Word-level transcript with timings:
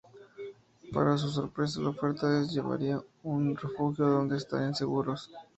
Para 0.91 1.15
su 1.15 1.29
sorpresa, 1.29 1.79
la 1.79 1.89
oferta 1.89 2.41
es 2.41 2.51
llevarla 2.51 2.95
a 2.95 3.03
un 3.21 3.55
refugio, 3.55 4.07
donde 4.07 4.37
estarán 4.37 4.73
seguros. 4.73 5.29